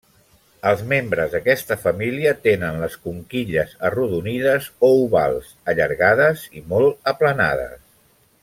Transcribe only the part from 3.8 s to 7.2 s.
arrodonides o ovals, allargades i molt